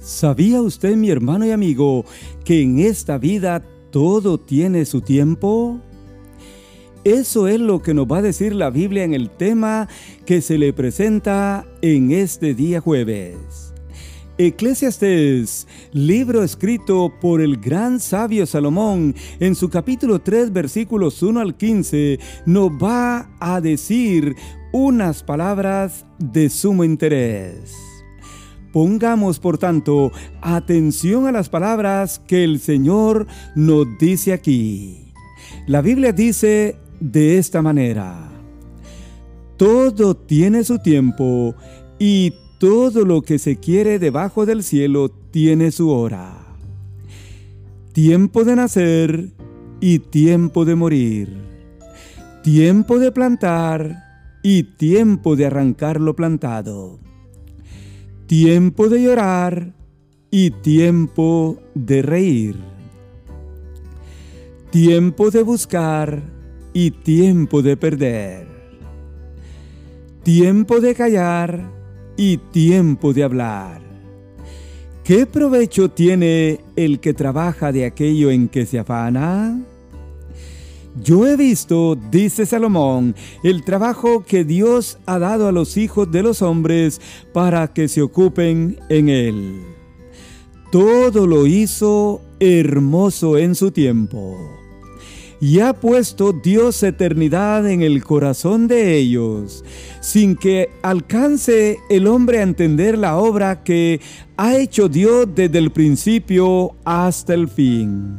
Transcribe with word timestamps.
¿Sabía 0.00 0.62
usted, 0.62 0.96
mi 0.96 1.10
hermano 1.10 1.44
y 1.44 1.50
amigo, 1.50 2.06
que 2.42 2.62
en 2.62 2.78
esta 2.78 3.18
vida 3.18 3.62
todo 3.90 4.38
tiene 4.38 4.86
su 4.86 5.02
tiempo? 5.02 5.78
Eso 7.04 7.48
es 7.48 7.60
lo 7.60 7.82
que 7.82 7.92
nos 7.92 8.06
va 8.06 8.18
a 8.18 8.22
decir 8.22 8.54
la 8.54 8.70
Biblia 8.70 9.04
en 9.04 9.12
el 9.12 9.28
tema 9.28 9.88
que 10.24 10.40
se 10.40 10.56
le 10.56 10.72
presenta 10.72 11.66
en 11.82 12.12
este 12.12 12.54
día 12.54 12.80
jueves. 12.80 13.74
Eclesiastes, 14.38 15.68
libro 15.92 16.42
escrito 16.42 17.12
por 17.20 17.42
el 17.42 17.58
gran 17.58 18.00
sabio 18.00 18.46
Salomón, 18.46 19.14
en 19.38 19.54
su 19.54 19.68
capítulo 19.68 20.18
3, 20.22 20.50
versículos 20.50 21.22
1 21.22 21.40
al 21.40 21.58
15, 21.58 22.18
nos 22.46 22.70
va 22.70 23.30
a 23.38 23.60
decir 23.60 24.34
unas 24.72 25.22
palabras 25.22 26.06
de 26.18 26.48
sumo 26.48 26.84
interés. 26.84 27.89
Pongamos, 28.72 29.40
por 29.40 29.58
tanto, 29.58 30.12
atención 30.40 31.26
a 31.26 31.32
las 31.32 31.48
palabras 31.48 32.20
que 32.26 32.44
el 32.44 32.60
Señor 32.60 33.26
nos 33.54 33.86
dice 33.98 34.32
aquí. 34.32 35.12
La 35.66 35.82
Biblia 35.82 36.12
dice 36.12 36.76
de 37.00 37.38
esta 37.38 37.62
manera, 37.62 38.30
todo 39.56 40.16
tiene 40.16 40.64
su 40.64 40.78
tiempo 40.78 41.54
y 41.98 42.34
todo 42.58 43.04
lo 43.04 43.22
que 43.22 43.38
se 43.38 43.56
quiere 43.56 43.98
debajo 43.98 44.46
del 44.46 44.62
cielo 44.62 45.10
tiene 45.30 45.72
su 45.72 45.90
hora. 45.90 46.36
Tiempo 47.92 48.44
de 48.44 48.56
nacer 48.56 49.30
y 49.80 49.98
tiempo 49.98 50.64
de 50.64 50.76
morir. 50.76 51.28
Tiempo 52.42 52.98
de 52.98 53.10
plantar 53.12 54.04
y 54.42 54.62
tiempo 54.62 55.36
de 55.36 55.46
arrancar 55.46 56.00
lo 56.00 56.14
plantado. 56.14 57.00
Tiempo 58.30 58.88
de 58.88 59.02
llorar 59.02 59.72
y 60.30 60.52
tiempo 60.52 61.60
de 61.74 62.00
reír. 62.00 62.54
Tiempo 64.70 65.32
de 65.32 65.42
buscar 65.42 66.22
y 66.72 66.92
tiempo 66.92 67.60
de 67.60 67.76
perder. 67.76 68.46
Tiempo 70.22 70.78
de 70.80 70.94
callar 70.94 71.72
y 72.16 72.36
tiempo 72.36 73.12
de 73.12 73.24
hablar. 73.24 73.82
¿Qué 75.02 75.26
provecho 75.26 75.90
tiene 75.90 76.60
el 76.76 77.00
que 77.00 77.14
trabaja 77.14 77.72
de 77.72 77.84
aquello 77.84 78.30
en 78.30 78.48
que 78.48 78.64
se 78.64 78.78
afana? 78.78 79.60
Yo 80.96 81.26
he 81.26 81.36
visto, 81.36 81.96
dice 82.10 82.46
Salomón, 82.46 83.14
el 83.44 83.64
trabajo 83.64 84.24
que 84.24 84.44
Dios 84.44 84.98
ha 85.06 85.18
dado 85.20 85.46
a 85.46 85.52
los 85.52 85.76
hijos 85.76 86.10
de 86.10 86.22
los 86.22 86.42
hombres 86.42 87.00
para 87.32 87.72
que 87.72 87.86
se 87.86 88.02
ocupen 88.02 88.78
en 88.88 89.08
él. 89.08 89.60
Todo 90.72 91.26
lo 91.26 91.46
hizo 91.46 92.20
hermoso 92.40 93.38
en 93.38 93.54
su 93.54 93.70
tiempo. 93.70 94.36
Y 95.40 95.60
ha 95.60 95.72
puesto 95.72 96.32
Dios 96.32 96.82
eternidad 96.82 97.70
en 97.70 97.82
el 97.82 98.04
corazón 98.04 98.68
de 98.68 98.96
ellos, 98.96 99.64
sin 100.00 100.36
que 100.36 100.68
alcance 100.82 101.78
el 101.88 102.06
hombre 102.08 102.40
a 102.40 102.42
entender 102.42 102.98
la 102.98 103.16
obra 103.16 103.62
que 103.62 104.00
ha 104.36 104.56
hecho 104.56 104.88
Dios 104.88 105.26
desde 105.34 105.58
el 105.58 105.70
principio 105.70 106.72
hasta 106.84 107.32
el 107.32 107.48
fin. 107.48 108.18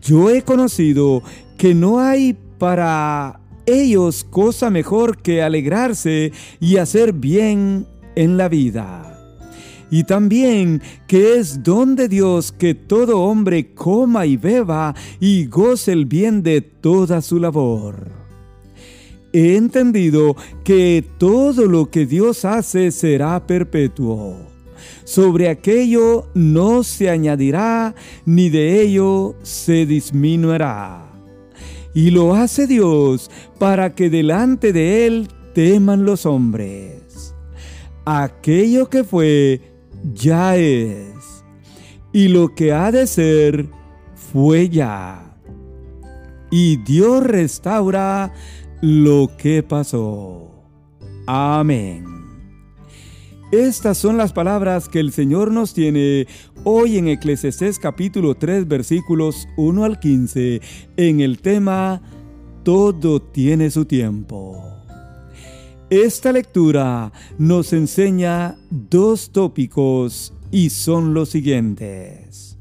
Yo 0.00 0.30
he 0.30 0.42
conocido 0.42 1.22
que 1.56 1.74
no 1.74 2.00
hay 2.00 2.36
para 2.58 3.40
ellos 3.66 4.24
cosa 4.24 4.70
mejor 4.70 5.18
que 5.18 5.42
alegrarse 5.42 6.32
y 6.60 6.76
hacer 6.76 7.12
bien 7.12 7.86
en 8.16 8.36
la 8.36 8.48
vida. 8.48 9.10
Y 9.90 10.04
también 10.04 10.82
que 11.06 11.36
es 11.36 11.62
don 11.62 11.94
de 11.94 12.08
Dios 12.08 12.52
que 12.52 12.74
todo 12.74 13.20
hombre 13.20 13.74
coma 13.74 14.26
y 14.26 14.36
beba 14.36 14.94
y 15.20 15.46
goce 15.46 15.92
el 15.92 16.06
bien 16.06 16.42
de 16.42 16.62
toda 16.62 17.22
su 17.22 17.38
labor. 17.38 18.10
He 19.32 19.56
entendido 19.56 20.36
que 20.64 21.04
todo 21.18 21.66
lo 21.66 21.90
que 21.90 22.06
Dios 22.06 22.44
hace 22.44 22.90
será 22.90 23.46
perpetuo. 23.46 24.36
Sobre 25.04 25.48
aquello 25.48 26.28
no 26.34 26.82
se 26.82 27.10
añadirá, 27.10 27.94
ni 28.24 28.48
de 28.48 28.80
ello 28.80 29.34
se 29.42 29.86
disminuirá. 29.86 31.13
Y 31.94 32.10
lo 32.10 32.34
hace 32.34 32.66
Dios 32.66 33.30
para 33.58 33.94
que 33.94 34.10
delante 34.10 34.72
de 34.72 35.06
Él 35.06 35.28
teman 35.54 36.04
los 36.04 36.26
hombres. 36.26 37.34
Aquello 38.04 38.90
que 38.90 39.04
fue, 39.04 39.60
ya 40.12 40.56
es. 40.56 41.44
Y 42.12 42.28
lo 42.28 42.54
que 42.54 42.72
ha 42.72 42.90
de 42.90 43.06
ser, 43.06 43.68
fue 44.14 44.68
ya. 44.68 45.36
Y 46.50 46.76
Dios 46.78 47.24
restaura 47.24 48.32
lo 48.80 49.30
que 49.38 49.62
pasó. 49.62 50.50
Amén. 51.26 52.13
Estas 53.54 53.98
son 53.98 54.16
las 54.16 54.32
palabras 54.32 54.88
que 54.88 54.98
el 54.98 55.12
Señor 55.12 55.52
nos 55.52 55.74
tiene 55.74 56.26
hoy 56.64 56.98
en 56.98 57.06
Eclesiastés 57.06 57.78
capítulo 57.78 58.34
3 58.34 58.66
versículos 58.66 59.46
1 59.56 59.84
al 59.84 60.00
15 60.00 60.60
en 60.96 61.20
el 61.20 61.38
tema 61.38 62.02
Todo 62.64 63.22
tiene 63.22 63.70
su 63.70 63.84
tiempo. 63.84 64.60
Esta 65.88 66.32
lectura 66.32 67.12
nos 67.38 67.72
enseña 67.72 68.56
dos 68.70 69.30
tópicos 69.30 70.34
y 70.50 70.70
son 70.70 71.14
los 71.14 71.28
siguientes. 71.28 72.58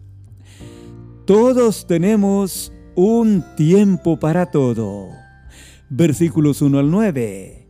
Todos 1.25 1.88
tenemos 1.88 2.72
un 2.94 3.44
tiempo 3.58 4.20
para 4.20 4.52
todo. 4.52 5.08
Versículos 5.90 6.62
1 6.62 6.78
al 6.78 6.92
9. 6.92 7.68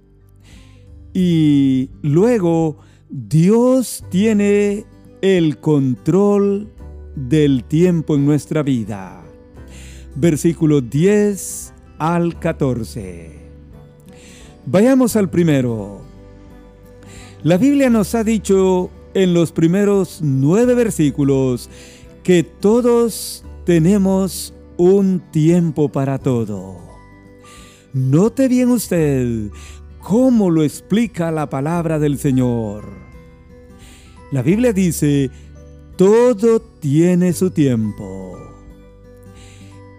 Y 1.14 1.90
luego 2.02 2.80
Dios 3.10 4.04
tiene 4.10 4.86
el 5.22 5.58
control 5.60 6.70
del 7.16 7.64
tiempo 7.64 8.16
en 8.16 8.26
nuestra 8.26 8.64
vida. 8.64 9.24
Versículos 10.16 10.90
10 10.90 11.74
al 12.00 12.40
14. 12.40 13.32
Vayamos 14.66 15.16
al 15.16 15.30
primero. 15.30 16.02
La 17.44 17.58
Biblia 17.58 17.90
nos 17.90 18.16
ha 18.16 18.24
dicho 18.24 18.90
en 19.14 19.34
los 19.34 19.52
primeros 19.52 20.20
nueve 20.22 20.74
versículos 20.74 21.70
que 22.24 22.44
todos 22.44 23.44
tenemos 23.66 24.54
un 24.78 25.22
tiempo 25.32 25.90
para 25.90 26.20
todo. 26.20 26.78
Note 27.94 28.48
bien 28.48 28.70
usted 28.70 29.52
cómo 30.04 30.52
lo 30.52 30.64
explica 30.64 31.32
la 31.32 31.50
palabra 31.50 31.98
del 31.98 32.18
Señor. 32.18 32.84
La 34.32 34.42
Biblia 34.42 34.74
dice, 34.74 35.32
todo 35.96 36.60
tiene 36.62 37.32
su 37.34 37.52
tiempo. 37.52 38.38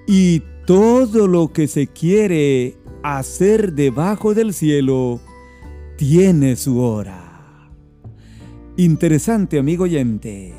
Y 0.07 0.43
todo 0.67 1.27
lo 1.27 1.53
que 1.53 1.67
se 1.67 1.87
quiere 1.87 2.77
hacer 3.03 3.73
debajo 3.73 4.35
del 4.35 4.53
cielo 4.53 5.21
tiene 5.97 6.57
su 6.57 6.81
hora. 6.81 7.71
Interesante, 8.77 9.59
amigo 9.59 9.85
oyente. 9.85 10.55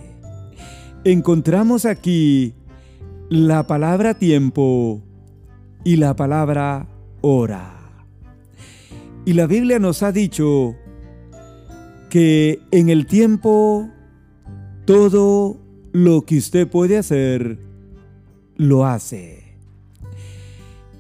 Encontramos 1.03 1.85
aquí 1.85 2.55
la 3.29 3.67
palabra 3.67 4.15
tiempo 4.15 5.03
y 5.83 5.97
la 5.97 6.15
palabra 6.15 6.87
hora. 7.21 7.74
Y 9.25 9.33
la 9.33 9.47
Biblia 9.47 9.79
nos 9.79 10.03
ha 10.03 10.11
dicho 10.11 10.75
que 12.09 12.59
en 12.71 12.89
el 12.89 13.07
tiempo 13.07 13.89
todo 14.85 15.57
lo 15.91 16.21
que 16.21 16.37
usted 16.37 16.67
puede 16.67 16.97
hacer, 16.97 17.57
lo 18.55 18.85
hace. 18.85 19.55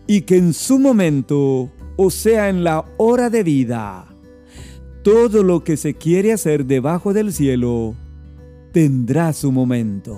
Y 0.07 0.21
que 0.21 0.37
en 0.37 0.53
su 0.53 0.79
momento, 0.79 1.71
o 1.97 2.09
sea, 2.09 2.49
en 2.49 2.63
la 2.63 2.85
hora 2.97 3.29
de 3.29 3.43
vida, 3.43 4.07
todo 5.03 5.43
lo 5.43 5.63
que 5.63 5.77
se 5.77 5.93
quiere 5.93 6.33
hacer 6.33 6.65
debajo 6.65 7.13
del 7.13 7.31
cielo 7.31 7.95
tendrá 8.71 9.33
su 9.33 9.51
momento. 9.51 10.17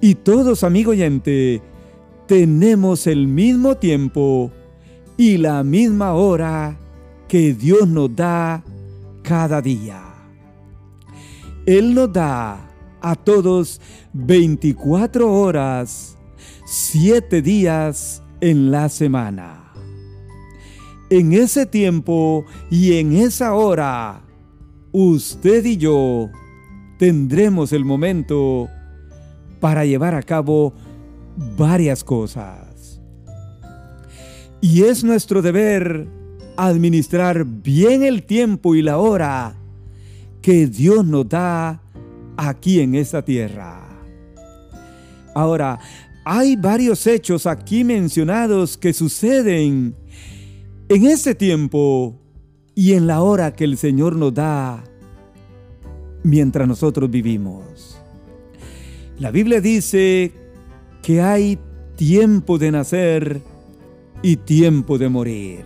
Y 0.00 0.16
todos, 0.16 0.64
amigo 0.64 0.90
oyente, 0.90 1.62
tenemos 2.26 3.06
el 3.06 3.28
mismo 3.28 3.76
tiempo 3.76 4.50
y 5.20 5.36
la 5.36 5.62
misma 5.62 6.14
hora 6.14 6.78
que 7.28 7.52
Dios 7.52 7.86
nos 7.86 8.16
da 8.16 8.64
cada 9.22 9.60
día. 9.60 10.00
Él 11.66 11.92
nos 11.92 12.10
da 12.10 12.66
a 13.02 13.14
todos 13.16 13.82
24 14.14 15.30
horas, 15.30 16.16
7 16.64 17.42
días 17.42 18.22
en 18.40 18.70
la 18.70 18.88
semana. 18.88 19.74
En 21.10 21.34
ese 21.34 21.66
tiempo 21.66 22.46
y 22.70 22.94
en 22.94 23.12
esa 23.12 23.52
hora, 23.52 24.22
usted 24.90 25.66
y 25.66 25.76
yo 25.76 26.30
tendremos 26.98 27.74
el 27.74 27.84
momento 27.84 28.70
para 29.60 29.84
llevar 29.84 30.14
a 30.14 30.22
cabo 30.22 30.72
varias 31.58 32.02
cosas. 32.02 32.69
Y 34.60 34.82
es 34.82 35.04
nuestro 35.04 35.40
deber 35.42 36.06
administrar 36.56 37.44
bien 37.46 38.02
el 38.02 38.24
tiempo 38.24 38.74
y 38.74 38.82
la 38.82 38.98
hora 38.98 39.54
que 40.42 40.66
Dios 40.66 41.04
nos 41.06 41.28
da 41.28 41.82
aquí 42.36 42.80
en 42.80 42.94
esta 42.94 43.24
tierra. 43.24 43.88
Ahora, 45.34 45.78
hay 46.24 46.56
varios 46.56 47.06
hechos 47.06 47.46
aquí 47.46 47.84
mencionados 47.84 48.76
que 48.76 48.92
suceden 48.92 49.94
en 50.88 51.06
ese 51.06 51.34
tiempo 51.34 52.18
y 52.74 52.92
en 52.92 53.06
la 53.06 53.22
hora 53.22 53.52
que 53.52 53.64
el 53.64 53.78
Señor 53.78 54.16
nos 54.16 54.34
da 54.34 54.84
mientras 56.22 56.68
nosotros 56.68 57.10
vivimos. 57.10 57.98
La 59.18 59.30
Biblia 59.30 59.60
dice 59.60 60.32
que 61.02 61.20
hay 61.20 61.58
tiempo 61.96 62.58
de 62.58 62.70
nacer 62.70 63.42
y 64.22 64.36
tiempo 64.36 64.98
de 64.98 65.08
morir. 65.08 65.64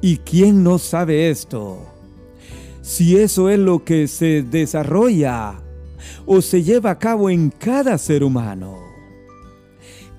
¿Y 0.00 0.18
quién 0.18 0.62
no 0.62 0.78
sabe 0.78 1.30
esto? 1.30 1.78
Si 2.82 3.16
eso 3.16 3.48
es 3.50 3.58
lo 3.58 3.84
que 3.84 4.08
se 4.08 4.42
desarrolla 4.42 5.60
o 6.26 6.40
se 6.40 6.62
lleva 6.62 6.92
a 6.92 6.98
cabo 6.98 7.30
en 7.30 7.50
cada 7.50 7.98
ser 7.98 8.24
humano. 8.24 8.78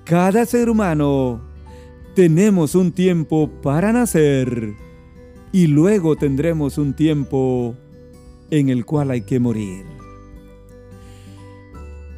Cada 0.06 0.46
ser 0.46 0.70
humano 0.70 1.42
tenemos 2.16 2.76
un 2.76 2.92
tiempo 2.92 3.50
para 3.62 3.94
nacer 3.94 4.74
y 5.52 5.68
luego 5.68 6.16
tendremos 6.16 6.78
un 6.78 6.94
tiempo 6.94 7.76
en 8.50 8.70
el 8.70 8.86
cual 8.86 9.12
hay 9.12 9.22
que 9.22 9.40
morir. 9.40 9.86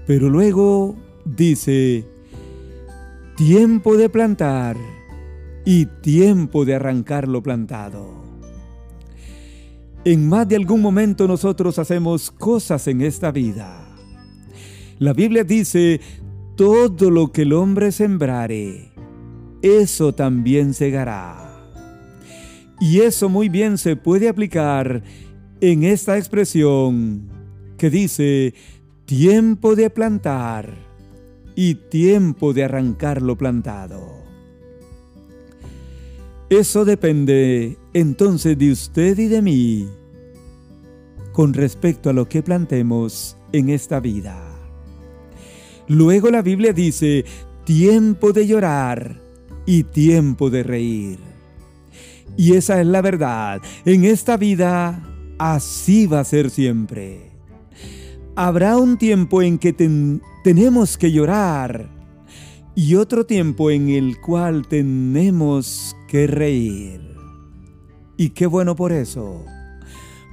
Pero 0.05 0.29
luego 0.29 0.95
dice, 1.25 2.05
tiempo 3.35 3.97
de 3.97 4.09
plantar 4.09 4.77
y 5.65 5.87
tiempo 5.87 6.65
de 6.65 6.75
arrancar 6.75 7.27
lo 7.27 7.41
plantado. 7.41 8.21
En 10.05 10.27
más 10.27 10.47
de 10.47 10.55
algún 10.55 10.81
momento 10.81 11.27
nosotros 11.27 11.79
hacemos 11.79 12.29
cosas 12.29 12.87
en 12.87 13.01
esta 13.01 13.31
vida. 13.31 13.87
La 14.99 15.13
Biblia 15.13 15.43
dice, 15.43 15.99
todo 16.55 17.09
lo 17.09 17.31
que 17.31 17.41
el 17.41 17.53
hombre 17.53 17.91
sembrare, 17.91 18.91
eso 19.63 20.13
también 20.13 20.75
segará. 20.75 21.71
Y 22.79 22.99
eso 22.99 23.29
muy 23.29 23.49
bien 23.49 23.79
se 23.79 23.95
puede 23.95 24.29
aplicar 24.29 25.01
en 25.59 25.83
esta 25.83 26.17
expresión 26.17 27.29
que 27.77 27.89
dice, 27.89 28.53
tiempo 29.05 29.75
de 29.75 29.89
plantar 29.89 30.92
y 31.55 31.75
tiempo 31.75 32.53
de 32.53 32.63
arrancar 32.63 33.21
lo 33.21 33.37
plantado. 33.37 34.23
Eso 36.49 36.85
depende 36.85 37.77
entonces 37.93 38.57
de 38.57 38.71
usted 38.71 39.17
y 39.17 39.27
de 39.27 39.41
mí 39.41 39.89
con 41.31 41.53
respecto 41.53 42.09
a 42.09 42.13
lo 42.13 42.29
que 42.29 42.43
plantemos 42.43 43.37
en 43.51 43.69
esta 43.69 43.99
vida. 43.99 44.39
Luego 45.87 46.29
la 46.29 46.41
Biblia 46.41 46.71
dice, 46.71 47.25
tiempo 47.65 48.31
de 48.31 48.47
llorar 48.47 49.19
y 49.65 49.83
tiempo 49.83 50.49
de 50.49 50.63
reír. 50.63 51.19
Y 52.37 52.53
esa 52.53 52.79
es 52.79 52.87
la 52.87 53.01
verdad. 53.01 53.61
En 53.85 54.05
esta 54.05 54.37
vida 54.37 55.03
así 55.37 56.07
va 56.07 56.21
a 56.21 56.23
ser 56.25 56.49
siempre. 56.49 57.32
Habrá 58.35 58.77
un 58.77 58.97
tiempo 58.97 59.43
en 59.43 59.59
que 59.59 59.73
tenemos 60.43 60.97
que 60.97 61.11
llorar 61.11 61.87
y 62.73 62.95
otro 62.95 63.27
tiempo 63.27 63.69
en 63.69 63.89
el 63.89 64.19
cual 64.19 64.67
tenemos 64.67 65.95
que 66.07 66.25
reír. 66.25 66.99
Y 68.17 68.29
qué 68.29 68.47
bueno 68.47 68.75
por 68.75 68.91
eso, 68.91 69.45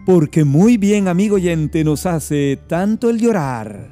porque 0.06 0.44
muy 0.44 0.78
bien, 0.78 1.08
amigo 1.08 1.36
oyente, 1.36 1.84
nos 1.84 2.06
hace 2.06 2.58
tanto 2.66 3.10
el 3.10 3.18
llorar 3.18 3.90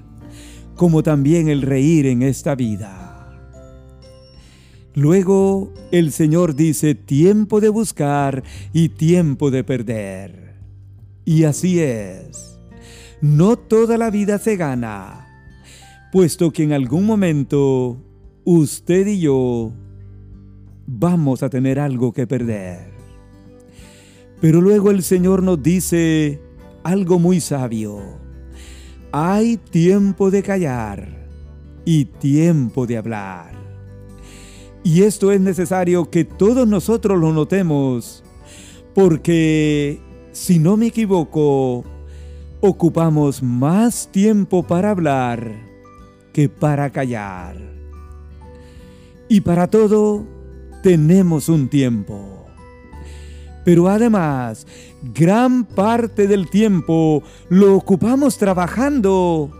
como 0.74 1.02
también 1.02 1.48
el 1.48 1.60
reír 1.60 2.06
en 2.06 2.22
esta 2.22 2.54
vida. 2.54 3.28
Luego 4.94 5.70
el 5.92 6.12
Señor 6.12 6.54
dice 6.54 6.94
tiempo 6.94 7.60
de 7.60 7.68
buscar 7.68 8.42
y 8.72 8.88
tiempo 8.88 9.50
de 9.50 9.64
perder. 9.64 10.54
Y 11.26 11.44
así 11.44 11.80
es 11.80 12.47
no 13.20 13.56
toda 13.56 13.98
la 13.98 14.10
vida 14.10 14.38
se 14.38 14.56
gana, 14.56 15.26
puesto 16.12 16.52
que 16.52 16.62
en 16.62 16.72
algún 16.72 17.04
momento 17.06 17.98
usted 18.44 19.06
y 19.06 19.20
yo 19.20 19.72
vamos 20.86 21.42
a 21.42 21.50
tener 21.50 21.80
algo 21.80 22.12
que 22.12 22.26
perder. 22.26 22.92
Pero 24.40 24.60
luego 24.60 24.90
el 24.90 25.02
Señor 25.02 25.42
nos 25.42 25.62
dice 25.62 26.40
algo 26.84 27.18
muy 27.18 27.40
sabio. 27.40 28.00
Hay 29.10 29.56
tiempo 29.56 30.30
de 30.30 30.42
callar 30.42 31.26
y 31.84 32.04
tiempo 32.04 32.86
de 32.86 32.98
hablar. 32.98 33.52
Y 34.84 35.02
esto 35.02 35.32
es 35.32 35.40
necesario 35.40 36.08
que 36.08 36.24
todos 36.24 36.68
nosotros 36.68 37.18
lo 37.18 37.32
notemos, 37.32 38.22
porque 38.94 40.00
si 40.32 40.58
no 40.58 40.76
me 40.76 40.86
equivoco, 40.86 41.84
ocupamos 42.60 43.42
más 43.42 44.08
tiempo 44.10 44.62
para 44.62 44.90
hablar 44.90 45.52
que 46.32 46.48
para 46.48 46.90
callar. 46.90 47.56
Y 49.28 49.40
para 49.40 49.68
todo 49.68 50.24
tenemos 50.82 51.48
un 51.48 51.68
tiempo. 51.68 52.46
Pero 53.64 53.88
además, 53.88 54.66
gran 55.14 55.64
parte 55.64 56.26
del 56.26 56.48
tiempo 56.48 57.22
lo 57.50 57.76
ocupamos 57.76 58.38
trabajando 58.38 59.50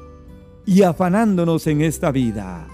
y 0.64 0.82
afanándonos 0.82 1.66
en 1.66 1.82
esta 1.82 2.10
vida. 2.10 2.66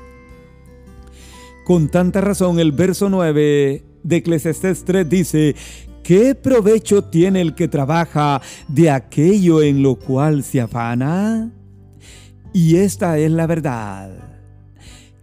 Con 1.65 1.89
tanta 1.89 2.21
razón 2.21 2.61
el 2.61 2.73
verso 2.73 3.09
9 3.09 3.85
de 4.03 4.17
Eclesiastés 4.17 4.85
3 4.85 5.09
dice 5.09 5.57
¿Qué 6.05 6.35
provecho 6.35 7.03
tiene 7.03 7.41
el 7.41 7.55
que 7.55 7.67
trabaja 7.67 8.43
de 8.69 8.91
aquello 8.91 9.63
en 9.63 9.83
lo 9.83 9.95
cual 9.95 10.45
se 10.45 10.61
afana? 10.61 11.51
Y 12.53 12.77
esta 12.77 13.17
es 13.17 13.31
la 13.31 13.47
verdad. 13.47 14.11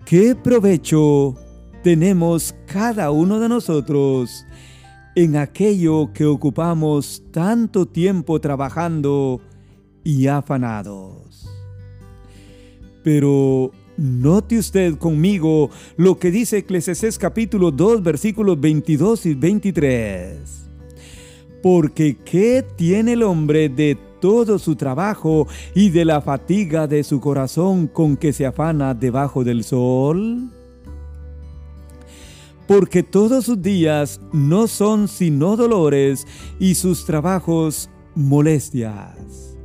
¿Qué 0.06 0.36
provecho 0.36 1.36
tenemos 1.84 2.56
cada 2.66 3.12
uno 3.12 3.40
de 3.40 3.48
nosotros 3.48 4.44
en 5.16 5.36
aquello 5.36 6.12
que 6.14 6.26
ocupamos 6.26 7.22
tanto 7.30 7.86
tiempo 7.86 8.42
trabajando 8.42 9.40
y 10.04 10.26
afanados? 10.26 11.48
Pero 13.04 13.72
Note 13.98 14.58
usted 14.58 14.96
conmigo 14.96 15.70
lo 15.96 16.18
que 16.18 16.32
dice 16.32 16.58
Eclesiastés 16.58 17.20
capítulo 17.20 17.70
2 17.70 18.02
versículos 18.02 18.60
22 18.60 19.28
y 19.28 19.36
23. 19.36 20.71
Porque 21.62 22.18
¿qué 22.18 22.65
tiene 22.75 23.13
el 23.13 23.24
hombre 23.24 23.70
de 23.70 23.98
todo 24.20 24.60
su 24.60 24.75
trabajo 24.75 25.48
y 25.75 25.89
de 25.89 26.06
la 26.06 26.22
fatiga 26.22 26.88
de 26.88 27.03
su 27.03 27.20
corazón 27.20 27.88
con 27.88 28.18
que 28.18 28.34
se 28.34 28.46
afana 28.46 28.94
debajo 28.94 29.44
del 29.44 29.63
sol? 29.63 30.50
Porque 32.68 33.03
todos 33.03 33.46
sus 33.46 33.62
días 33.62 34.22
no 34.32 34.68
son 34.68 35.08
sino 35.08 35.58
dolores 35.58 36.25
y 36.60 36.75
sus 36.75 37.06
trabajos 37.06 37.89
molestias. 38.15 39.58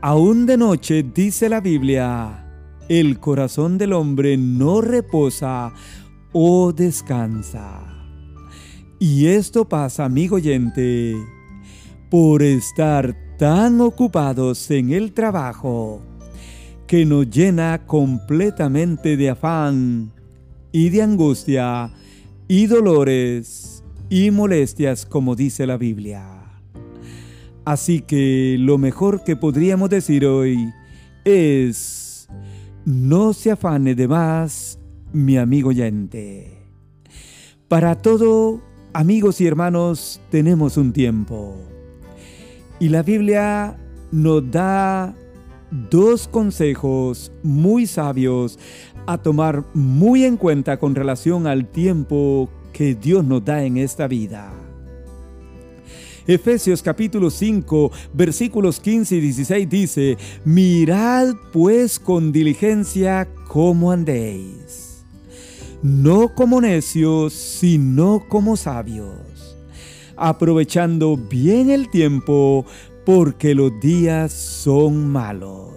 Aún 0.00 0.46
de 0.46 0.56
noche, 0.56 1.02
dice 1.02 1.48
la 1.48 1.60
Biblia, 1.60 2.44
el 2.88 3.18
corazón 3.18 3.78
del 3.78 3.94
hombre 3.94 4.36
no 4.36 4.82
reposa 4.82 5.72
o 6.32 6.72
descansa. 6.72 7.80
Y 8.98 9.26
esto 9.26 9.68
pasa, 9.68 10.04
amigo 10.04 10.36
oyente, 10.36 11.16
por 12.14 12.44
estar 12.44 13.16
tan 13.38 13.80
ocupados 13.80 14.70
en 14.70 14.92
el 14.92 15.12
trabajo 15.12 16.00
que 16.86 17.04
nos 17.04 17.28
llena 17.28 17.86
completamente 17.88 19.16
de 19.16 19.30
afán 19.30 20.12
y 20.70 20.90
de 20.90 21.02
angustia 21.02 21.90
y 22.46 22.66
dolores 22.66 23.82
y 24.08 24.30
molestias 24.30 25.04
como 25.04 25.34
dice 25.34 25.66
la 25.66 25.76
Biblia. 25.76 26.62
Así 27.64 28.00
que 28.00 28.58
lo 28.60 28.78
mejor 28.78 29.24
que 29.24 29.34
podríamos 29.34 29.90
decir 29.90 30.24
hoy 30.24 30.72
es, 31.24 32.28
no 32.84 33.32
se 33.32 33.50
afane 33.50 33.96
de 33.96 34.06
más, 34.06 34.78
mi 35.12 35.36
amigo 35.36 35.70
oyente. 35.70 36.62
Para 37.66 38.00
todo, 38.00 38.60
amigos 38.92 39.40
y 39.40 39.48
hermanos, 39.48 40.20
tenemos 40.30 40.76
un 40.76 40.92
tiempo 40.92 41.73
Y 42.84 42.90
la 42.90 43.02
Biblia 43.02 43.78
nos 44.12 44.50
da 44.50 45.16
dos 45.70 46.28
consejos 46.28 47.32
muy 47.42 47.86
sabios 47.86 48.58
a 49.06 49.16
tomar 49.16 49.64
muy 49.72 50.26
en 50.26 50.36
cuenta 50.36 50.78
con 50.78 50.94
relación 50.94 51.46
al 51.46 51.66
tiempo 51.66 52.50
que 52.74 52.94
Dios 52.94 53.24
nos 53.24 53.42
da 53.42 53.64
en 53.64 53.78
esta 53.78 54.06
vida. 54.06 54.52
Efesios 56.26 56.82
capítulo 56.82 57.30
5 57.30 57.90
versículos 58.12 58.78
15 58.80 59.16
y 59.16 59.20
16 59.20 59.66
dice, 59.70 60.18
Mirad 60.44 61.28
pues 61.54 61.98
con 61.98 62.32
diligencia 62.32 63.26
cómo 63.48 63.92
andéis, 63.92 65.06
no 65.82 66.34
como 66.34 66.60
necios, 66.60 67.32
sino 67.32 68.26
como 68.28 68.58
sabios, 68.58 69.33
aprovechando 70.16 71.16
bien 71.16 71.70
el 71.70 71.90
tiempo, 71.90 72.64
porque 73.04 73.54
los 73.54 73.78
días 73.80 74.32
son 74.32 75.08
malos. 75.08 75.70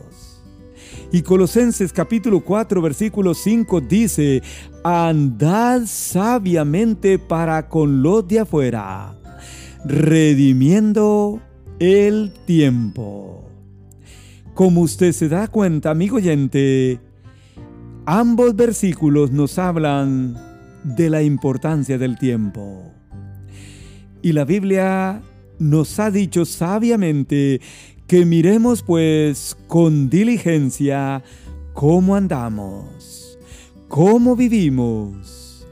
Y 1.11 1.21
Colosenses 1.21 1.93
capítulo 1.93 2.41
4 2.41 2.81
versículo 2.81 3.33
5 3.33 3.81
dice, 3.81 4.43
andad 4.83 5.83
sabiamente 5.85 7.17
para 7.17 7.69
con 7.69 8.01
los 8.01 8.27
de 8.27 8.39
afuera, 8.39 9.17
redimiendo 9.85 11.39
el 11.79 12.33
tiempo. 12.45 13.45
Como 14.53 14.81
usted 14.81 15.13
se 15.13 15.29
da 15.29 15.47
cuenta, 15.47 15.91
amigo 15.91 16.17
oyente, 16.17 16.99
ambos 18.05 18.55
versículos 18.55 19.31
nos 19.31 19.57
hablan 19.59 20.35
de 20.83 21.09
la 21.09 21.21
importancia 21.21 21.97
del 21.97 22.17
tiempo. 22.17 22.96
Y 24.21 24.33
la 24.33 24.45
Biblia 24.45 25.21
nos 25.59 25.99
ha 25.99 26.11
dicho 26.11 26.45
sabiamente 26.45 27.61
que 28.07 28.25
miremos 28.25 28.83
pues 28.83 29.57
con 29.67 30.09
diligencia 30.09 31.23
cómo 31.73 32.15
andamos, 32.15 33.37
cómo 33.87 34.35
vivimos. 34.35 35.67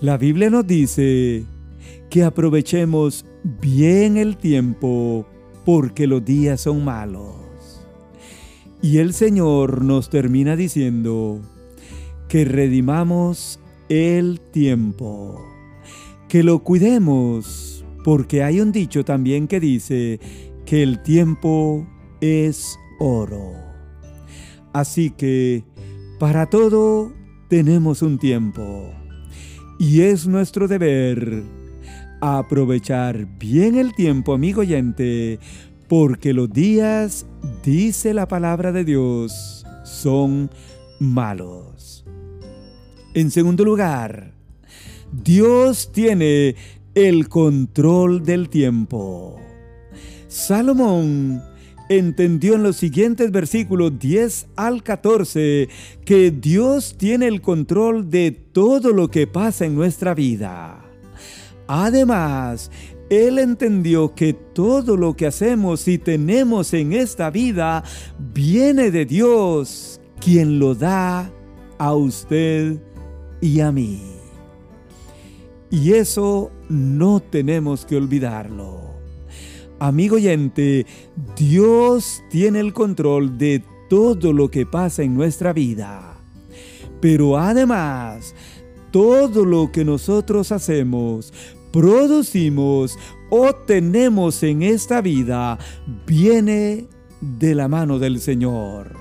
La 0.00 0.16
Biblia 0.16 0.50
nos 0.50 0.66
dice 0.66 1.44
que 2.10 2.22
aprovechemos 2.22 3.26
bien 3.60 4.16
el 4.16 4.36
tiempo 4.36 5.26
porque 5.64 6.06
los 6.06 6.24
días 6.24 6.60
son 6.60 6.84
malos. 6.84 7.34
Y 8.80 8.98
el 8.98 9.12
Señor 9.12 9.82
nos 9.82 10.08
termina 10.08 10.54
diciendo 10.56 11.40
que 12.28 12.44
redimamos 12.44 13.58
el 13.88 14.40
tiempo, 14.40 15.44
que 16.28 16.42
lo 16.42 16.60
cuidemos 16.60 17.67
porque 18.08 18.42
hay 18.42 18.62
un 18.62 18.72
dicho 18.72 19.04
también 19.04 19.46
que 19.46 19.60
dice 19.60 20.18
que 20.64 20.82
el 20.82 21.02
tiempo 21.02 21.86
es 22.22 22.78
oro. 22.98 23.52
Así 24.72 25.10
que 25.10 25.62
para 26.18 26.46
todo 26.46 27.12
tenemos 27.50 28.00
un 28.00 28.18
tiempo 28.18 28.90
y 29.78 30.00
es 30.00 30.26
nuestro 30.26 30.68
deber 30.68 31.42
aprovechar 32.22 33.26
bien 33.38 33.76
el 33.76 33.94
tiempo, 33.94 34.32
amigo 34.32 34.62
oyente, 34.62 35.38
porque 35.86 36.32
los 36.32 36.50
días, 36.50 37.26
dice 37.62 38.14
la 38.14 38.26
palabra 38.26 38.72
de 38.72 38.84
Dios, 38.84 39.66
son 39.84 40.50
malos. 40.98 42.06
En 43.12 43.30
segundo 43.30 43.66
lugar, 43.66 44.32
Dios 45.12 45.92
tiene 45.92 46.54
el 47.06 47.28
control 47.28 48.24
del 48.24 48.48
tiempo. 48.48 49.38
Salomón 50.26 51.40
entendió 51.88 52.54
en 52.54 52.64
los 52.64 52.74
siguientes 52.74 53.30
versículos 53.30 53.96
10 54.00 54.48
al 54.56 54.82
14 54.82 55.68
que 56.04 56.30
Dios 56.32 56.96
tiene 56.98 57.28
el 57.28 57.40
control 57.40 58.10
de 58.10 58.32
todo 58.32 58.92
lo 58.92 59.12
que 59.12 59.28
pasa 59.28 59.64
en 59.64 59.76
nuestra 59.76 60.12
vida. 60.12 60.84
Además, 61.68 62.68
él 63.10 63.38
entendió 63.38 64.16
que 64.16 64.32
todo 64.32 64.96
lo 64.96 65.14
que 65.14 65.28
hacemos 65.28 65.86
y 65.86 65.98
tenemos 65.98 66.74
en 66.74 66.92
esta 66.92 67.30
vida 67.30 67.84
viene 68.34 68.90
de 68.90 69.06
Dios, 69.06 70.00
quien 70.18 70.58
lo 70.58 70.74
da 70.74 71.30
a 71.78 71.94
usted 71.94 72.82
y 73.40 73.60
a 73.60 73.70
mí. 73.70 74.02
Y 75.70 75.92
eso 75.92 76.50
no 76.68 77.20
tenemos 77.20 77.84
que 77.84 77.96
olvidarlo. 77.96 78.88
Amigo 79.80 80.16
oyente, 80.16 80.86
Dios 81.36 82.22
tiene 82.30 82.60
el 82.60 82.72
control 82.72 83.38
de 83.38 83.62
todo 83.88 84.32
lo 84.32 84.50
que 84.50 84.66
pasa 84.66 85.02
en 85.02 85.14
nuestra 85.14 85.52
vida. 85.52 86.18
Pero 87.00 87.38
además, 87.38 88.34
todo 88.90 89.44
lo 89.44 89.70
que 89.70 89.84
nosotros 89.84 90.50
hacemos, 90.50 91.32
producimos 91.72 92.98
o 93.30 93.52
tenemos 93.54 94.42
en 94.42 94.62
esta 94.62 95.00
vida 95.00 95.58
viene 96.06 96.86
de 97.20 97.54
la 97.54 97.68
mano 97.68 97.98
del 97.98 98.20
Señor. 98.20 98.96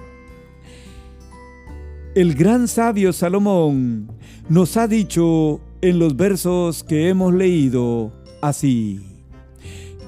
El 2.16 2.34
gran 2.34 2.68
sabio 2.68 3.14
Salomón 3.14 4.12
nos 4.50 4.76
ha 4.78 4.88
dicho 4.88 5.62
en 5.82 6.00
los 6.00 6.16
versos 6.16 6.84
que 6.84 7.10
hemos 7.10 7.34
leído 7.34 8.12
así. 8.42 9.00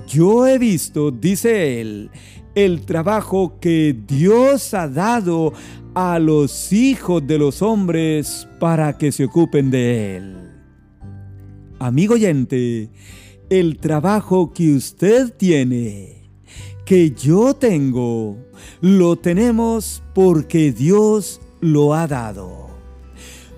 Yo 0.08 0.48
he 0.48 0.58
visto, 0.58 1.12
dice 1.12 1.82
él, 1.82 2.10
el 2.56 2.82
trabajo 2.82 3.60
que 3.60 3.96
Dios 4.08 4.74
ha 4.74 4.88
dado 4.88 5.54
a 5.94 6.20
los 6.20 6.74
hijos 6.74 7.26
de 7.26 7.38
los 7.38 7.62
hombres 7.62 8.48
para 8.60 8.98
que 8.98 9.12
se 9.12 9.26
ocupen 9.26 9.70
de 9.70 10.18
él. 10.18 10.38
Amigo 11.80 12.16
oyente, 12.16 12.90
el 13.50 13.78
trabajo 13.78 14.52
que 14.52 14.76
usted 14.76 15.34
tiene, 15.36 16.30
que 16.86 17.12
yo 17.12 17.54
tengo, 17.54 18.38
lo 18.82 19.16
tenemos 19.16 20.04
porque 20.14 20.72
Dios 20.72 21.40
lo 21.62 21.94
ha 21.94 22.08
dado. 22.08 22.69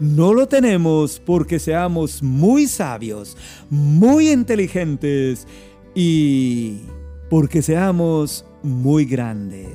No 0.02 0.34
lo 0.34 0.48
tenemos 0.48 1.22
porque 1.24 1.60
seamos 1.60 2.24
muy 2.24 2.66
sabios, 2.66 3.38
muy 3.70 4.32
inteligentes 4.32 5.48
y 5.94 6.80
porque 7.30 7.62
seamos 7.62 8.44
muy 8.64 9.06
grandes. 9.06 9.68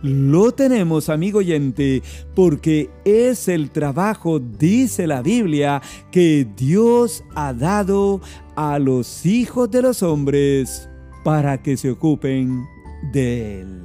Lo 0.00 0.52
tenemos, 0.52 1.10
amigo 1.10 1.40
oyente, 1.40 2.02
porque 2.34 2.88
es 3.04 3.48
el 3.48 3.70
trabajo, 3.72 4.38
dice 4.38 5.06
la 5.06 5.20
Biblia, 5.20 5.82
que 6.10 6.48
Dios 6.56 7.22
ha 7.34 7.52
dado 7.52 8.22
a 8.56 8.78
los 8.78 9.26
hijos 9.26 9.70
de 9.70 9.82
los 9.82 10.02
hombres 10.02 10.88
para 11.24 11.62
que 11.62 11.76
se 11.76 11.90
ocupen 11.90 12.64
de 13.12 13.60
él. 13.60 13.82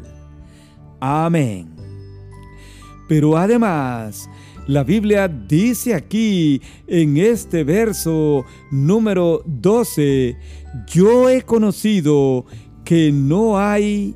Amén. 1.02 1.76
Pero 3.10 3.36
además, 3.36 4.30
la 4.68 4.84
Biblia 4.84 5.28
dice 5.28 5.94
aquí 5.94 6.62
en 6.88 7.18
este 7.18 7.64
verso 7.64 8.46
número 8.72 9.44
12, 9.46 10.38
yo 10.88 11.30
he 11.30 11.42
conocido 11.42 12.46
que 12.84 13.12
no 13.12 13.60
hay 13.60 14.16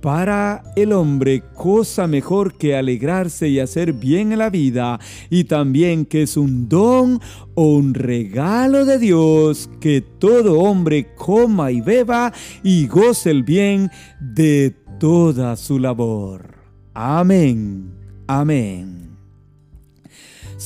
para 0.00 0.62
el 0.76 0.92
hombre 0.92 1.42
cosa 1.54 2.06
mejor 2.06 2.56
que 2.56 2.76
alegrarse 2.76 3.48
y 3.48 3.58
hacer 3.58 3.92
bien 3.92 4.30
en 4.30 4.38
la 4.38 4.50
vida 4.50 5.00
y 5.30 5.44
también 5.44 6.04
que 6.04 6.22
es 6.22 6.36
un 6.36 6.68
don 6.68 7.20
o 7.54 7.74
un 7.74 7.94
regalo 7.94 8.84
de 8.84 8.98
Dios 8.98 9.68
que 9.80 10.02
todo 10.02 10.60
hombre 10.60 11.14
coma 11.16 11.72
y 11.72 11.80
beba 11.80 12.32
y 12.62 12.86
goce 12.86 13.30
el 13.30 13.42
bien 13.42 13.90
de 14.20 14.76
toda 15.00 15.56
su 15.56 15.78
labor. 15.78 16.54
Amén. 16.94 17.92
Amén. 18.28 19.15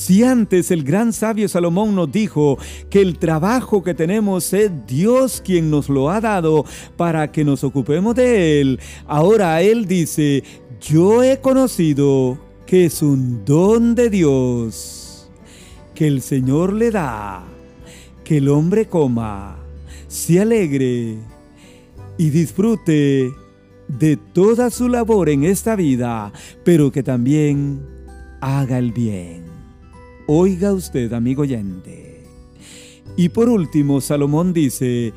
Si 0.01 0.25
antes 0.25 0.71
el 0.71 0.83
gran 0.83 1.13
sabio 1.13 1.47
Salomón 1.47 1.95
nos 1.95 2.11
dijo 2.11 2.57
que 2.89 3.03
el 3.03 3.19
trabajo 3.19 3.83
que 3.83 3.93
tenemos 3.93 4.51
es 4.55 4.71
Dios 4.87 5.43
quien 5.45 5.71
nos 5.71 5.91
lo 5.91 6.09
ha 6.09 6.23
dado 6.23 6.65
para 6.97 7.31
que 7.31 7.45
nos 7.45 7.65
ocupemos 7.65 8.15
de 8.15 8.63
él, 8.63 8.81
ahora 9.07 9.61
él 9.61 9.85
dice, 9.85 10.43
yo 10.81 11.23
he 11.23 11.43
conocido 11.43 12.39
que 12.65 12.87
es 12.87 13.03
un 13.03 13.45
don 13.45 13.95
de 13.95 14.09
Dios, 14.09 15.31
que 15.95 16.07
el 16.07 16.23
Señor 16.23 16.73
le 16.73 16.91
da, 16.91 17.45
que 18.25 18.39
el 18.39 18.49
hombre 18.49 18.87
coma, 18.87 19.59
se 20.09 20.41
alegre 20.41 21.19
y 22.17 22.31
disfrute 22.31 23.31
de 23.87 24.17
toda 24.17 24.71
su 24.71 24.89
labor 24.89 25.29
en 25.29 25.45
esta 25.45 25.77
vida, 25.77 26.33
pero 26.65 26.91
que 26.91 27.03
también 27.03 27.87
haga 28.41 28.79
el 28.79 28.93
bien. 28.93 29.60
Oiga 30.33 30.73
usted, 30.73 31.13
amigo 31.13 31.43
oyente. 31.43 32.23
Y 33.17 33.31
por 33.31 33.49
último, 33.49 34.01
Salomón 34.01 34.53
dice, 34.53 35.13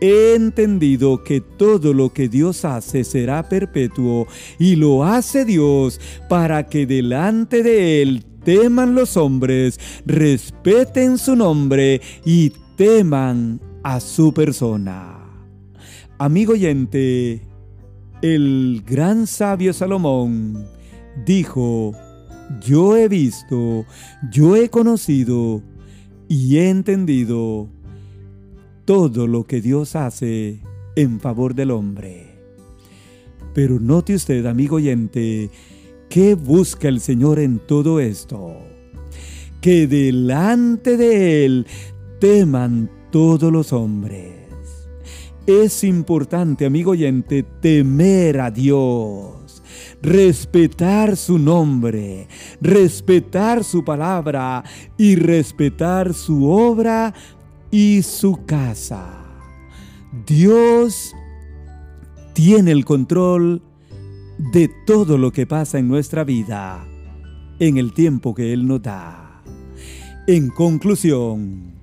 he 0.00 0.34
entendido 0.34 1.22
que 1.22 1.42
todo 1.42 1.92
lo 1.92 2.14
que 2.14 2.30
Dios 2.30 2.64
hace 2.64 3.04
será 3.04 3.50
perpetuo 3.50 4.26
y 4.58 4.76
lo 4.76 5.04
hace 5.04 5.44
Dios 5.44 6.00
para 6.30 6.68
que 6.68 6.86
delante 6.86 7.62
de 7.62 8.00
Él 8.00 8.24
teman 8.44 8.94
los 8.94 9.18
hombres, 9.18 9.78
respeten 10.06 11.18
su 11.18 11.36
nombre 11.36 12.00
y 12.24 12.50
teman 12.76 13.60
a 13.82 14.00
su 14.00 14.32
persona. 14.32 15.18
Amigo 16.16 16.54
oyente, 16.54 17.42
el 18.22 18.82
gran 18.86 19.26
sabio 19.26 19.74
Salomón 19.74 20.66
dijo, 21.26 21.92
yo 22.60 22.96
he 22.96 23.08
visto, 23.08 23.84
yo 24.30 24.56
he 24.56 24.68
conocido 24.68 25.62
y 26.28 26.56
he 26.56 26.70
entendido 26.70 27.68
todo 28.84 29.26
lo 29.26 29.44
que 29.44 29.60
Dios 29.60 29.96
hace 29.96 30.60
en 30.94 31.20
favor 31.20 31.54
del 31.54 31.70
hombre. 31.70 32.36
Pero 33.54 33.80
note 33.80 34.14
usted, 34.14 34.46
amigo 34.46 34.76
oyente, 34.76 35.50
¿qué 36.08 36.34
busca 36.34 36.88
el 36.88 37.00
Señor 37.00 37.38
en 37.38 37.58
todo 37.58 38.00
esto? 38.00 38.54
Que 39.60 39.86
delante 39.86 40.96
de 40.96 41.44
Él 41.44 41.66
teman 42.20 42.90
todos 43.10 43.52
los 43.52 43.72
hombres. 43.72 44.34
Es 45.46 45.84
importante, 45.84 46.66
amigo 46.66 46.90
oyente, 46.90 47.44
temer 47.60 48.40
a 48.40 48.50
Dios, 48.50 49.45
respetar 50.02 51.16
su 51.16 51.38
nombre, 51.38 52.28
respetar 52.60 53.64
su 53.64 53.84
palabra 53.84 54.64
y 54.96 55.16
respetar 55.16 56.14
su 56.14 56.48
obra 56.48 57.14
y 57.70 58.02
su 58.02 58.44
casa. 58.46 59.24
Dios 60.26 61.14
tiene 62.32 62.70
el 62.70 62.84
control 62.84 63.62
de 64.52 64.70
todo 64.86 65.18
lo 65.18 65.32
que 65.32 65.46
pasa 65.46 65.78
en 65.78 65.88
nuestra 65.88 66.24
vida 66.24 66.86
en 67.58 67.78
el 67.78 67.92
tiempo 67.92 68.34
que 68.34 68.52
Él 68.52 68.66
nos 68.66 68.82
da. 68.82 69.42
En 70.26 70.48
conclusión, 70.48 71.74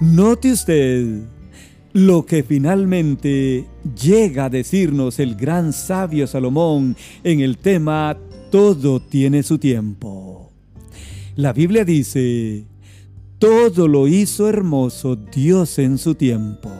note 0.00 0.52
usted 0.52 1.22
lo 1.92 2.24
que 2.24 2.42
finalmente 2.42 3.66
llega 4.00 4.46
a 4.46 4.50
decirnos 4.50 5.18
el 5.18 5.34
gran 5.34 5.72
sabio 5.72 6.26
Salomón 6.26 6.96
en 7.22 7.40
el 7.40 7.58
tema 7.58 8.16
Todo 8.50 9.00
tiene 9.00 9.42
su 9.42 9.58
tiempo. 9.58 10.50
La 11.36 11.52
Biblia 11.52 11.84
dice, 11.84 12.66
todo 13.38 13.88
lo 13.88 14.06
hizo 14.08 14.48
hermoso 14.48 15.16
Dios 15.16 15.78
en 15.78 15.98
su 15.98 16.14
tiempo. 16.14 16.70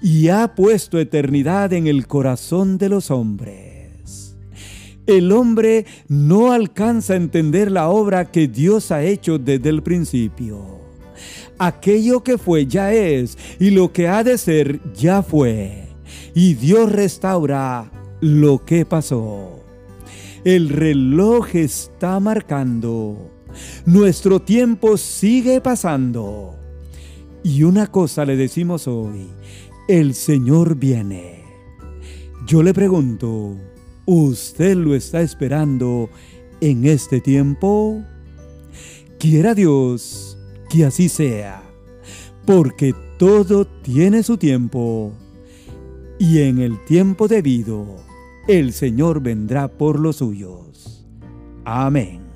Y 0.00 0.28
ha 0.28 0.54
puesto 0.54 0.98
eternidad 1.00 1.72
en 1.72 1.88
el 1.88 2.06
corazón 2.06 2.78
de 2.78 2.88
los 2.88 3.10
hombres. 3.10 4.36
El 5.06 5.32
hombre 5.32 5.86
no 6.06 6.52
alcanza 6.52 7.14
a 7.14 7.16
entender 7.16 7.72
la 7.72 7.88
obra 7.88 8.30
que 8.30 8.46
Dios 8.46 8.92
ha 8.92 9.02
hecho 9.02 9.38
desde 9.38 9.70
el 9.70 9.82
principio. 9.82 10.77
Aquello 11.58 12.22
que 12.22 12.38
fue 12.38 12.66
ya 12.66 12.92
es 12.92 13.36
y 13.58 13.70
lo 13.70 13.92
que 13.92 14.08
ha 14.08 14.22
de 14.22 14.38
ser 14.38 14.80
ya 14.92 15.22
fue. 15.22 15.88
Y 16.34 16.54
Dios 16.54 16.90
restaura 16.90 17.90
lo 18.20 18.64
que 18.64 18.84
pasó. 18.84 19.64
El 20.44 20.68
reloj 20.68 21.54
está 21.54 22.20
marcando 22.20 23.38
nuestro 23.86 24.40
tiempo 24.40 24.96
sigue 24.96 25.60
pasando. 25.60 26.56
Y 27.42 27.62
una 27.62 27.86
cosa 27.86 28.24
le 28.24 28.36
decimos 28.36 28.88
hoy, 28.88 29.28
el 29.88 30.14
Señor 30.14 30.76
viene. 30.76 31.44
Yo 32.46 32.62
le 32.62 32.74
pregunto, 32.74 33.56
¿usted 34.06 34.76
lo 34.76 34.94
está 34.94 35.20
esperando 35.20 36.10
en 36.60 36.86
este 36.86 37.20
tiempo? 37.20 38.02
Quiera 39.18 39.54
Dios 39.54 40.27
que 40.68 40.84
así 40.84 41.08
sea, 41.08 41.62
porque 42.46 42.94
todo 43.18 43.66
tiene 43.66 44.22
su 44.22 44.36
tiempo 44.36 45.12
y 46.18 46.40
en 46.40 46.58
el 46.58 46.84
tiempo 46.84 47.28
debido 47.28 47.96
el 48.46 48.72
Señor 48.72 49.20
vendrá 49.20 49.68
por 49.68 49.98
los 49.98 50.16
suyos. 50.16 51.06
Amén. 51.64 52.27